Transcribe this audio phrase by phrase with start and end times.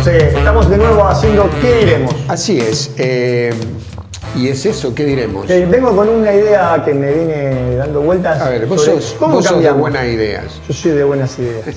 [0.00, 0.28] José.
[0.28, 2.14] Estamos de nuevo haciendo ¿Qué diremos?
[2.26, 2.90] Así es.
[2.96, 3.50] eh,
[4.34, 5.50] y es eso, ¿qué diremos?
[5.50, 8.40] Eh, vengo con una idea que me viene dando vueltas.
[8.40, 10.44] A ver, vos sobre sos, ¿Cómo vos sos de buenas ideas.
[10.66, 11.64] Yo soy de buenas ideas.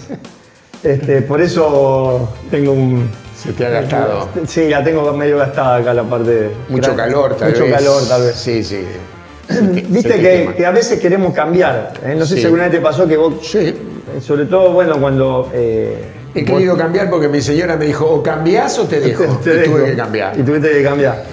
[0.83, 3.09] Este, por eso tengo un.
[3.41, 4.27] Se te ha gastado.
[4.45, 6.29] Sí, la tengo medio gastada acá la parte.
[6.29, 7.73] de- Mucho calor, tal Mucho vez.
[7.73, 8.35] calor, tal vez.
[8.35, 8.83] Sí, sí.
[9.89, 11.93] Viste que, a veces queremos cambiar.
[12.05, 12.15] ¿eh?
[12.17, 12.39] No sé Sí.
[12.41, 13.35] si alguna vez te pasó que vos.
[13.43, 13.59] Sí.
[13.59, 13.75] eh,
[14.21, 15.49] Sobre todo, bueno, cuando.
[15.53, 16.03] eh,
[16.35, 19.23] He querido cambiar porque mi señora me dijo, o cambiás o te dejo.
[19.43, 19.75] Te y dejo.
[19.77, 20.39] tuve que cambiar.
[20.39, 21.23] Y tuviste que cambiar.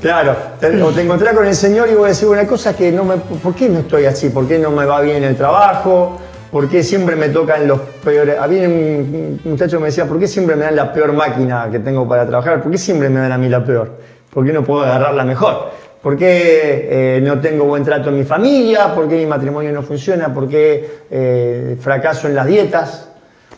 [0.00, 0.36] claro.
[0.60, 3.16] te- O te encontrás con el Señor y vos decís una cosa que no me.
[3.16, 4.30] ¿Por qué no estoy así?
[4.30, 6.18] ¿Por qué no me va bien el trabajo?
[6.50, 8.36] ¿Por qué siempre me tocan los peores?
[8.38, 11.68] Había un un muchacho que me decía, ¿por qué siempre me dan la peor máquina
[11.72, 12.62] que tengo para trabajar?
[12.62, 13.90] ¿Por qué siempre me dan a mí la peor?
[14.32, 15.70] ¿Por qué no puedo agarrar la mejor?
[16.02, 18.94] ¿Por qué eh, no tengo buen trato en mi familia?
[18.94, 20.34] ¿Por qué mi matrimonio no funciona?
[20.34, 23.08] ¿Por qué eh, fracaso en las dietas?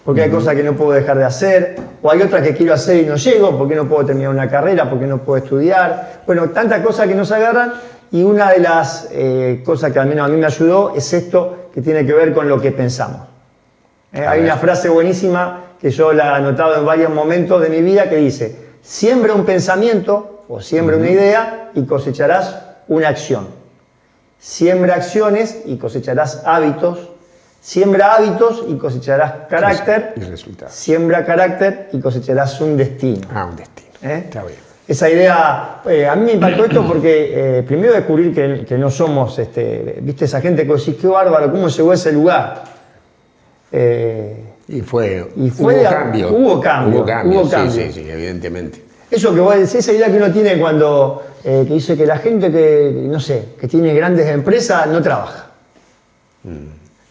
[0.04, 2.98] Porque hay cosas que no puedo dejar de hacer, o hay otras que quiero hacer
[2.98, 6.20] y no llego, porque no puedo terminar una carrera, porque no puedo estudiar.
[6.26, 7.72] Bueno, tantas cosas que nos agarran
[8.10, 11.70] y una de las eh, cosas que al menos a mí me ayudó es esto
[11.72, 13.22] que tiene que ver con lo que pensamos.
[14.12, 14.50] Eh, hay ver.
[14.50, 18.16] una frase buenísima que yo la he anotado en varios momentos de mi vida que
[18.16, 22.56] dice, siembra un pensamiento o siembra una idea y cosecharás
[22.88, 23.48] una acción.
[24.38, 27.10] Siembra acciones y cosecharás hábitos.
[27.64, 30.12] Siembra hábitos y cosecharás carácter.
[30.16, 30.74] Y resultados.
[30.74, 33.26] Siembra carácter y cosecharás un destino.
[33.32, 33.88] Ah, un destino.
[34.02, 34.24] ¿Eh?
[34.26, 34.58] Está bien.
[34.86, 38.90] Esa idea, eh, a mí me impactó esto porque eh, primero descubrir que, que no
[38.90, 42.64] somos, este, viste, esa gente que decís, qué bárbaro, cómo llegó a ese lugar.
[44.68, 46.28] Y fue, Y fue hubo cambio.
[46.32, 47.72] hubo cambio, Hubo cambio, hubo sí, cambio.
[47.72, 48.84] sí, sí, evidentemente.
[49.10, 52.52] eso que vos decís, esa idea que uno tiene cuando que dice que la gente
[52.52, 55.46] que, no sé, que tiene grandes empresas no trabaja.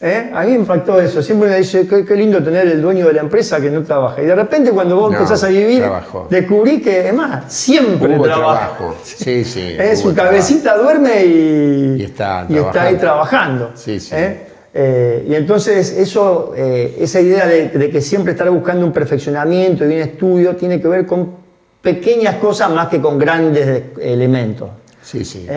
[0.05, 0.31] ¿Eh?
[0.33, 1.23] A mí me impactó eso.
[1.23, 4.21] Siempre me dice, qué, qué lindo tener el dueño de la empresa que no trabaja.
[4.21, 6.27] Y de repente cuando vos No, empezás a vivir, trabajó.
[6.29, 8.75] descubrí que, es más, siempre Hubo trabaja.
[8.75, 8.95] trabajo.
[9.03, 9.61] Sí, sí.
[9.80, 13.71] Eh, su cabecita duerme y, Y está y está ahí trabajando.
[13.75, 14.13] Sí, sí.
[14.13, 14.47] ¿eh?
[14.73, 19.87] Eh, y entonces eso, esa idea de, de que siempre estar buscando un perfeccionamiento y
[19.87, 21.30] un estudio tiene que ver con
[21.81, 24.69] pequeñas cosas más que con grandes elementos.
[25.02, 25.47] Sí, sí.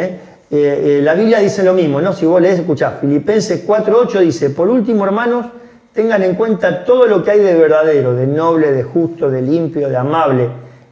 [0.51, 0.99] ¿Eh?
[0.99, 2.13] Eh, la Biblia dice lo mismo, ¿no?
[2.13, 5.47] Si vos lees, escuchás, Filipenses 4.8 dice, por último, hermanos,
[5.93, 9.89] tengan en cuenta todo lo que hay de verdadero, de noble, de justo, de limpio,
[9.89, 10.49] de amable,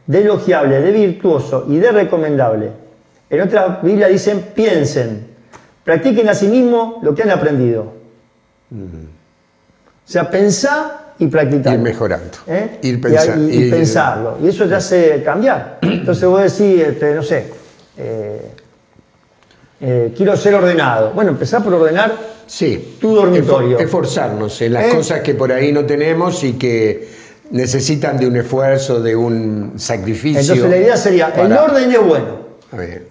[0.07, 2.69] de elogiable, de virtuoso y de recomendable.
[3.29, 5.27] En otra Biblia dicen, piensen,
[5.83, 7.93] practiquen a sí mismos lo que han aprendido.
[8.71, 11.73] O sea, pensá y practicar.
[11.73, 12.37] Ir mejorando.
[12.47, 12.79] ¿Eh?
[12.83, 13.49] Ir Y- pensando.
[13.49, 14.37] y, y pensarlo.
[14.43, 15.79] Y eso te hace cambiar.
[15.81, 17.47] Entonces vos decís, este, no sé,
[17.97, 18.51] eh,
[19.81, 21.11] eh, quiero ser ordenado.
[21.13, 22.13] Bueno, empezá por ordenar
[22.47, 22.97] Sí.
[23.01, 23.77] tu dormitorio.
[23.77, 24.95] Esfor- Esforzarnos en las ¿Eh?
[24.95, 27.07] cosas que por ahí no tenemos y que
[27.51, 30.41] necesitan de un esfuerzo, de un sacrificio.
[30.41, 32.39] Entonces la idea sería, el para- orden es bueno.
[32.71, 33.07] A ver,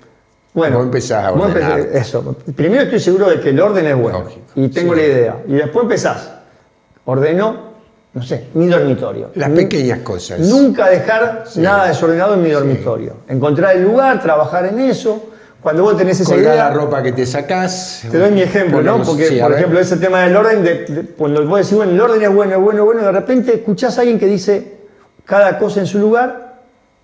[0.55, 1.81] Bueno, Vos empezás a ordenar.
[1.81, 2.37] eso.
[2.55, 4.21] Primero estoy seguro de que el orden es bueno.
[4.21, 5.01] Lógico, y tengo sí.
[5.01, 5.37] la idea.
[5.49, 6.31] Y después empezás.
[7.07, 7.57] Ordeno,
[8.13, 9.31] no sé, mi dormitorio.
[9.35, 10.39] Las pequeñas cosas.
[10.39, 11.61] Nunca dejar Sí.
[11.61, 13.15] nada desordenado en mi dormitorio.
[13.29, 15.31] Encontrar el lugar, trabajar en eso.
[15.65, 16.69] Cuando vos tenés esa Colgar idea.
[16.69, 18.05] la ropa que te sacás.
[18.11, 19.03] Te doy mi ejemplo, ¿no?
[19.03, 22.01] Porque, sí, por ejemplo, ese tema del orden, de, de- cuando vos decís, bueno, el
[22.01, 24.75] orden es bueno, es bueno, bueno, de repente escuchás a alguien que dice
[25.25, 26.61] cada cosa en su lugar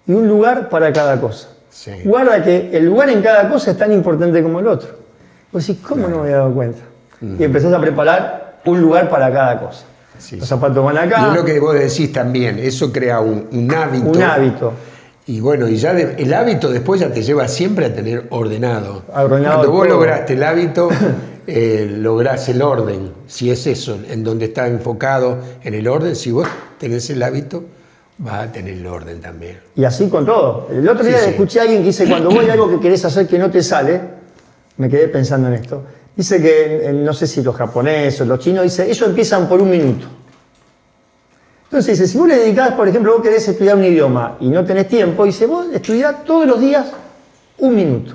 [0.07, 1.49] y un lugar para cada cosa.
[1.71, 1.91] Sí.
[2.05, 4.91] Guarda que el lugar en cada cosa es tan importante como el otro.
[5.51, 6.81] Vos decís, ¿cómo no me había dado cuenta?
[7.39, 9.85] Y empezás a preparar un lugar para cada cosa.
[10.19, 13.49] Sí, Los zapatos van acá, Y es lo que vos decís también, eso crea un,
[13.51, 14.07] un hábito.
[14.11, 14.73] un hábito.
[15.27, 19.03] Y bueno, y ya de- el hábito después ya te lleva siempre a tener ordenado.
[19.15, 19.97] Ordenado Cuando vos todo.
[19.97, 20.89] lograste el hábito,
[21.47, 23.13] eh, lográs el orden.
[23.27, 26.49] Si es eso, en donde está enfocado en el orden, si vos
[26.79, 27.63] tenés el hábito,
[28.19, 29.59] vas a tener el orden también.
[29.77, 30.69] Y así con todo.
[30.71, 31.31] El otro día Sí, sí.
[31.31, 33.63] escuché a alguien que dice, cuando vos hay algo que querés hacer que no te
[33.63, 34.01] sale,
[34.79, 35.83] me quedé pensando en esto,
[36.17, 39.71] dice que, no sé si los japoneses o los chinos, dice, ellos empiezan por un
[39.71, 40.07] minuto.
[41.71, 44.65] Entonces dice, si vos le dedicás, por ejemplo, vos querés estudiar un idioma y no
[44.65, 46.85] tenés tiempo, dice, vos estudiás todos los días
[47.59, 48.15] un minuto.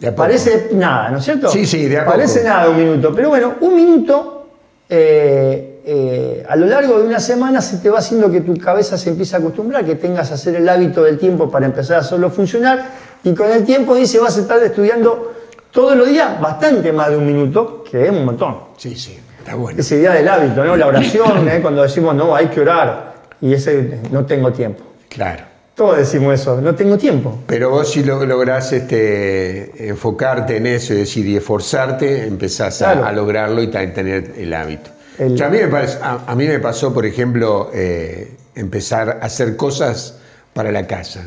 [0.00, 0.16] Poco.
[0.16, 1.50] Parece nada, ¿no es cierto?
[1.50, 4.46] Sí, sí, de a Parece nada un minuto, pero bueno, un minuto
[4.88, 8.96] eh, eh, a lo largo de una semana se te va haciendo que tu cabeza
[8.96, 12.00] se empiece a acostumbrar, que tengas a hacer el hábito del tiempo para empezar a
[12.00, 12.82] hacerlo funcionar
[13.22, 15.34] y con el tiempo dice vas a estar estudiando
[15.70, 18.56] todos los días bastante más de un minuto, que es un montón.
[18.78, 19.78] Sí, sí, está bueno.
[19.78, 20.74] Esa idea del hábito, ¿no?
[20.76, 21.58] La oración, ¿eh?
[21.60, 24.82] cuando decimos no, hay que orar y ese no tengo tiempo.
[25.10, 25.44] Claro.
[25.74, 27.40] Todos decimos eso, no tengo tiempo.
[27.46, 32.92] Pero vos si lo, lográs este, enfocarte en eso y decir, y esforzarte, empezás a-
[32.92, 33.06] Claro.
[33.06, 34.90] a, lograrlo y tener el hábito.
[35.18, 39.18] El- Yo a, mí me parece- a- a mí me pasó, por ejemplo, eh, empezar
[39.20, 40.18] a hacer cosas
[40.54, 41.24] para la casa.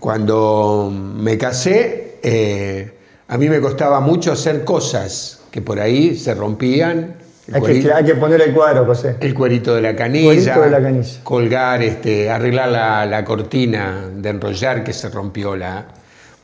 [0.00, 2.90] Cuando me casé, eh,
[3.28, 7.16] a mí me costaba mucho hacer cosas que por ahí se rompían.
[7.50, 9.16] El Hay que, cuerito, hay que poner el cuadro, José.
[9.20, 11.20] el cuerito de la canilla, de la canilla.
[11.24, 15.84] colgar, este, arreglar la, la cortina de enrollar que se rompió la.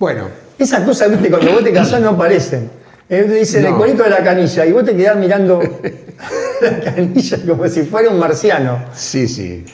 [0.00, 0.25] Bueno,
[0.58, 2.69] Esas cosas, viste, cuando vos te casás no aparecen.
[3.08, 3.79] Eh, dicen el No.
[3.79, 5.62] cuerito de la canilla y vos te quedás mirando
[6.61, 8.85] la canilla como si fuera un marciano.
[8.93, 9.64] Sí, sí.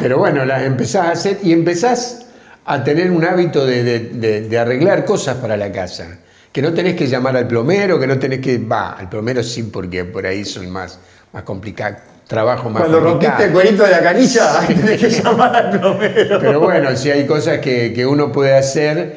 [0.00, 2.26] Pero bueno, las empezás a hacer y empezás
[2.64, 6.18] a tener un hábito de, de- de- de arreglar cosas para la casa.
[6.56, 8.56] Que no tenés que llamar al plomero, que no tenés que.
[8.56, 10.98] Va, al plomero sí, porque por ahí son más,
[11.30, 11.98] más complicados.
[12.26, 13.34] Trabajo más Cuando complicado.
[13.34, 16.38] rompiste el cuerito de la canilla, tenés que llamar al plomero.
[16.40, 19.16] Pero bueno, si hay cosas que, que uno puede hacer.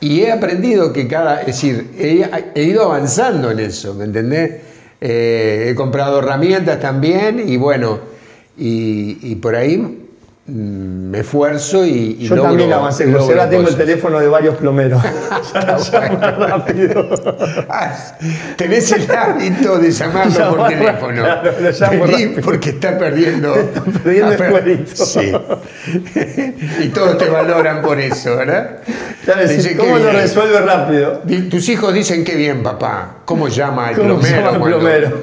[0.00, 1.42] Y he aprendido que cada.
[1.42, 4.56] Es decir, he, he ido avanzando en eso, ¿me entendés?
[5.00, 8.00] Eh, he comprado herramientas también y bueno,
[8.58, 10.09] y, y por ahí
[10.46, 13.32] me esfuerzo y, y Yo logro- también avancé, logro José.
[13.34, 15.00] Ahora tengo el teléfono de varios plomeros.
[15.54, 17.08] Ya llamo rápido.
[17.68, 17.94] Ah,
[18.56, 21.22] Tenés el hábito de llamarlo por teléfono.
[21.22, 22.04] claro, lo llamo
[22.42, 23.54] porque está perdiendo.
[23.60, 24.86] Está perdiendo el.
[24.96, 25.32] Sí.
[26.80, 28.78] y todos te valoran por eso, ¿verdad?
[29.24, 31.22] Claro, Dicen ¿Cómo lo resuelve rápido?
[31.50, 33.16] Tus hijos dicen que bien, papá.
[33.24, 34.36] ¿Cómo llama al ¿Cómo plomero?
[34.36, 35.22] llama el cuando- plomero?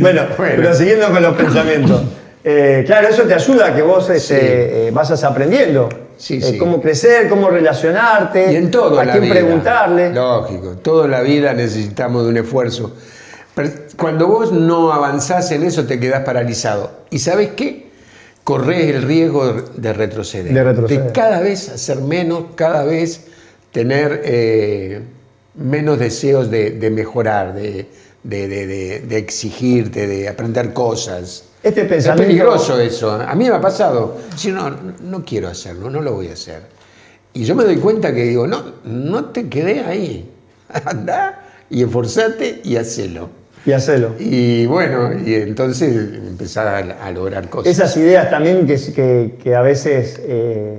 [0.00, 0.54] bueno, Bueno.
[0.56, 2.02] pero siguiendo con los pensamientos.
[2.46, 5.88] Eh, claro, eso te ayuda a que vos este, eh, vayas aprendiendo.
[6.16, 6.58] Sí, Eh, sí.
[6.58, 9.34] Cómo crecer, cómo relacionarte, Y en todo a la quién vida.
[9.34, 10.12] preguntarle.
[10.12, 12.94] Lógico, toda la vida necesitamos de un esfuerzo.
[13.54, 16.90] Pero cuando vos no avanzás en eso, te quedás paralizado.
[17.10, 17.88] ¿Y sabes qué?
[18.44, 20.52] Corres el riesgo de retroceder.
[20.52, 21.12] De retroceder.
[21.12, 23.22] cada vez hacer menos, cada vez
[23.72, 25.00] tener eh,
[25.54, 27.86] menos deseos de, de mejorar, de,
[28.22, 31.44] de- de- de- de exigirte, de aprender cosas.
[31.64, 32.28] Este Es pensamiento.
[32.28, 33.12] peligroso eso.
[33.12, 34.18] A mí me ha pasado.
[34.36, 34.70] Si no,
[35.02, 36.62] no quiero hacerlo, no lo voy a hacer.
[37.32, 40.30] Y yo me doy cuenta que digo, no, no te quedé ahí.
[40.84, 41.40] Anda
[41.70, 43.28] y esforzate y hacelo.
[43.66, 44.14] Y hacelo.
[44.18, 47.72] Y bueno, y entonces empezar a, a lograr cosas.
[47.72, 50.78] Esas ideas también que, que- que a veces eh,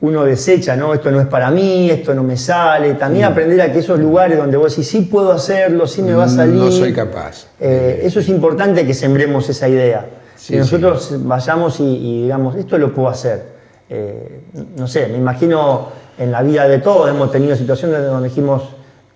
[0.00, 0.92] uno desecha, ¿no?
[0.92, 2.94] Esto no es para mí, esto no me sale.
[2.94, 6.24] También aprender a que esos lugares donde vos decís, sí puedo hacerlo, sí me va
[6.24, 6.54] a salir.
[6.54, 7.46] No soy capaz.
[7.60, 10.06] Eh, eso es importante que sembremos esa idea.
[10.36, 13.54] Sí, que nosotros vayamos y, y digamos, esto lo puedo hacer.
[13.88, 14.40] Eh,
[14.76, 15.88] no sé, me imagino
[16.18, 18.62] en la vida de todos hemos tenido situaciones donde dijimos,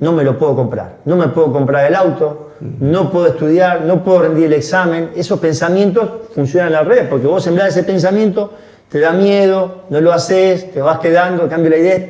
[0.00, 4.04] no me lo puedo comprar, no me puedo comprar el auto, no puedo estudiar, no
[4.04, 5.10] puedo rendir el examen.
[5.16, 8.52] Esos pensamientos funcionan al revés, porque vos sembrás ese pensamiento,
[8.90, 12.04] te da miedo, no lo haces, te vas quedando, cambio la idea es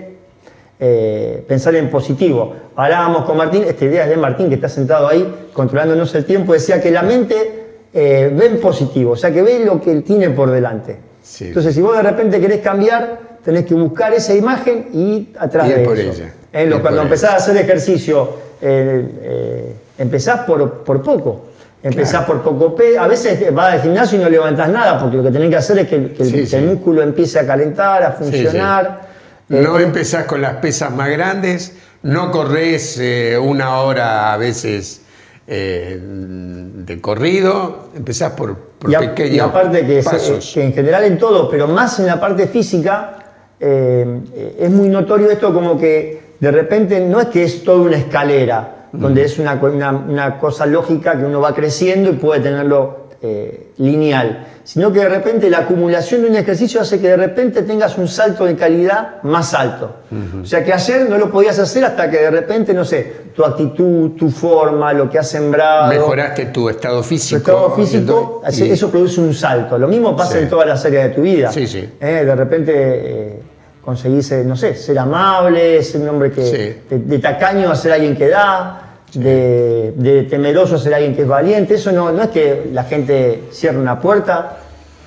[0.81, 2.55] eh, pensar en positivo.
[2.77, 6.53] Hablábamos con Martín, esta idea es de Martín que está sentado ahí controlándonos el tiempo,
[6.53, 10.31] decía que la mente eh, ve en positivo, o sea que ve lo que tiene
[10.31, 10.97] por delante.
[11.23, 11.47] Sí.
[11.49, 15.69] Entonces si vos de repente querés cambiar, tenés que buscar esa imagen y ir atrás
[15.69, 16.13] de por eso.
[16.23, 18.31] ella, Eh, lo- cuando empezás a hacer ejercicio,
[18.63, 21.47] eh, eh, empezás por, por poco.
[21.83, 25.23] Empezás por poco pe- a veces vas al gimnasio y no levantás nada, porque lo
[25.23, 26.57] que tenés que hacer es que, el- que Sí, que sí.
[26.57, 28.25] el músculo empiece a calentar, a sí.
[28.25, 29.01] funcionar.
[29.49, 31.73] Eh, No eh, empezás con las pesas más grandes,
[32.03, 35.03] no corres eh, una hora a veces
[35.47, 40.51] eh, de corrido, empezás por, por y, a- pequeños y aparte que, pasos.
[40.53, 43.15] que en general en todo, pero más en la parte física,
[43.61, 48.78] es muy notorio esto como que de repente no es que es toda una escalera,
[48.93, 53.73] donde es una, una- una cosa lógica que uno va creciendo y puede tenerlo eh,
[53.79, 57.99] lineal, sino que de repente la acumulación de un ejercicio hace que de repente tengas
[57.99, 59.97] un salto de calidad más alto.
[60.41, 63.45] O sea que ayer no lo podías hacer hasta que de repente, no sé, tu
[63.45, 65.89] actitud, tu forma, lo que has sembrado.
[65.89, 67.39] Mejoraste tu estado Tu físico.
[67.39, 69.77] estado físico, y- eso produce un salto.
[69.79, 70.39] Lo mismo pasa Sí.
[70.45, 71.51] en todas las áreas de tu vida.
[71.51, 71.91] Sí, sí.
[72.01, 73.41] Eh, de repente eh,
[73.89, 76.45] conseguís, eh, no sé, ser amable, ser un hombre que.
[76.45, 76.95] Sí.
[76.95, 81.23] De, de tacaño a ser alguien que da, de, de temeroso a ser alguien que
[81.23, 81.77] es valiente.
[81.77, 84.59] Eso no, no es que la gente cierre una puerta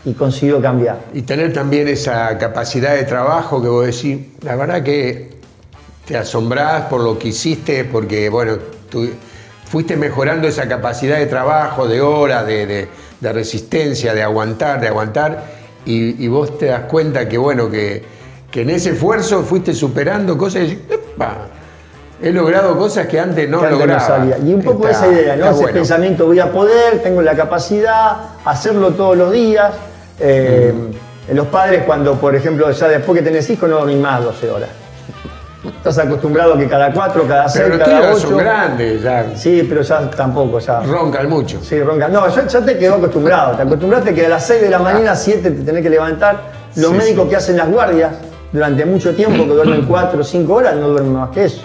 [0.04, 0.98] y consiguió cambiar.
[1.14, 5.30] Y tener también esa capacidad de trabajo que vos decís, la verdad que
[6.08, 8.58] te asombrás por lo que hiciste, porque bueno,
[8.90, 9.08] tú
[9.66, 12.88] fuiste mejorando esa capacidad de trabajo, de horas, de, de-
[13.22, 15.44] de resistencia, de aguantar, de aguantar,
[15.86, 18.04] y, y vos te das cuenta que bueno, que,
[18.52, 21.38] que en ese esfuerzo fuiste superando cosas y "Epa,
[22.22, 24.06] he logrado cosas que antes no que antes no lograba.
[24.08, 24.38] salía.
[24.38, 25.46] Y un poco Está- esa idea, ¿no?
[25.46, 25.74] Ese bueno.
[25.74, 29.72] pensamiento, voy a poder, tengo la capacidad, hacerlo todos los días.
[30.20, 30.74] Eh,
[31.34, 34.70] Los padres cuando, por ejemplo, ya después que tenés hijos no dormís más 12 horas.
[35.78, 38.20] Estás acostumbrado a que cada cuatro, cada seis, Pero cada ocho.
[38.30, 40.82] son grandes, ya Sí, pero ya tampoco, ya.
[40.82, 41.60] roncan mucho.
[41.64, 42.08] Sí, ronca.
[42.10, 43.56] No, ya, ya te quedó acostumbrado.
[43.56, 46.42] Te acostumbraste que a las 6 de la mañana, 7 te tenés que levantar.
[46.76, 47.30] Los Sí, médicos sí.
[47.30, 48.12] que hacen las guardias
[48.52, 51.62] durante mucho tiempo, que duermen 4 o 5 horas, no duermen más que eso.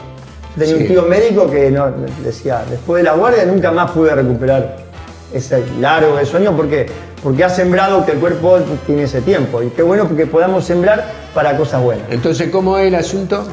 [0.57, 0.83] Yo tenía Sí.
[0.83, 1.87] un tío médico que no,
[2.25, 4.77] decía, después de la guardia nunca más pude recuperar
[5.33, 6.57] ese largo de sueño.
[6.57, 6.87] ¿Por qué?
[7.23, 9.63] Porque ha sembrado que el cuerpo tiene ese tiempo.
[9.63, 12.07] Y qué bueno porque podamos sembrar para cosas buenas.
[12.11, 13.45] Entonces, ¿cómo es el asunto?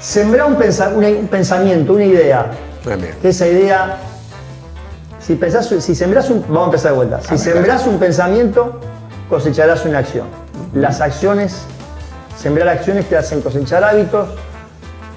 [0.00, 2.46] Sembrar un, pensa- un pensamiento, una idea,
[2.86, 3.98] Ah, que esa idea,
[5.20, 8.80] si, pensás, si sembrás un, vamos a empezar de vuelta, si me sembrás un pensamiento,
[9.28, 10.26] cosecharás una acción.
[10.72, 11.64] Las acciones,
[12.40, 14.28] sembrar acciones te hacen cosechar hábitos,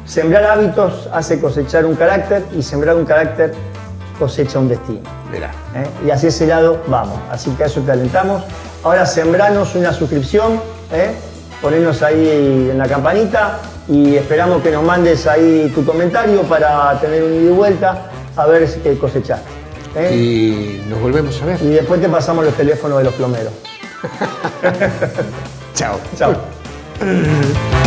[0.05, 3.53] sembrar hábitos hace cosechar un carácter y sembrar un carácter
[4.19, 5.01] cosecha un destino.
[5.31, 5.51] Mirá.
[5.75, 5.87] ¿eh?
[6.05, 7.17] Y hacia ese lado vamos.
[7.31, 8.43] Así que a eso te alentamos.
[8.83, 10.59] Ahora sembranos una suscripción,
[10.91, 11.11] ¿eh?
[11.61, 17.23] ponernos ahí en la campanita y esperamos que nos mandes ahí tu comentario para tener
[17.23, 18.01] un ida y vuelta
[18.35, 19.47] a ver qué cosechaste.
[19.95, 20.13] ¿eh?
[20.13, 21.61] Y nos volvemos a ver.
[21.61, 23.53] Y después te pasamos los teléfonos de los plomeros.
[25.73, 25.97] Chao.
[26.17, 26.52] Chao.
[27.01, 27.79] Uh.